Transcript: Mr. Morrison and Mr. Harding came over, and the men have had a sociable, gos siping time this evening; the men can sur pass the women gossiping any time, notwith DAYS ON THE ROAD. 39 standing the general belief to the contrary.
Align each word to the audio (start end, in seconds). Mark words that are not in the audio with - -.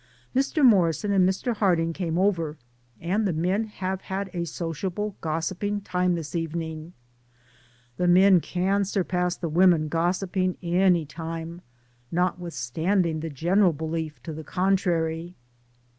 Mr. 0.35 0.65
Morrison 0.65 1.11
and 1.11 1.29
Mr. 1.29 1.55
Harding 1.57 1.93
came 1.93 2.17
over, 2.17 2.57
and 2.99 3.27
the 3.27 3.31
men 3.33 3.65
have 3.65 4.01
had 4.01 4.31
a 4.33 4.45
sociable, 4.45 5.15
gos 5.21 5.53
siping 5.53 5.79
time 5.83 6.15
this 6.15 6.33
evening; 6.33 6.93
the 7.97 8.07
men 8.07 8.39
can 8.41 8.83
sur 8.83 9.03
pass 9.03 9.37
the 9.37 9.47
women 9.47 9.89
gossiping 9.89 10.57
any 10.63 11.05
time, 11.05 11.61
notwith 12.11 12.33
DAYS 12.33 12.33
ON 12.33 12.41
THE 12.41 12.41
ROAD. 12.41 12.51
39 12.51 12.51
standing 13.11 13.19
the 13.19 13.29
general 13.29 13.73
belief 13.73 14.23
to 14.23 14.33
the 14.33 14.43
contrary. 14.43 15.35